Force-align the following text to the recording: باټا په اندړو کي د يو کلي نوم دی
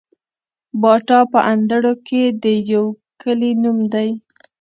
باټا 0.81 1.19
په 1.31 1.39
اندړو 1.51 1.93
کي 2.07 2.21
د 2.43 2.45
يو 2.73 2.83
کلي 3.21 3.51
نوم 3.63 3.77
دی 3.93 4.09